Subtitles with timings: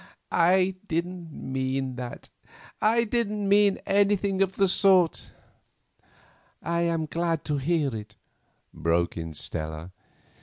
[0.31, 5.29] "I didn't mean that—I didn't mean anything of the sort——"
[6.59, 8.15] "I am glad to hear it,"
[8.73, 9.91] broke in Stella.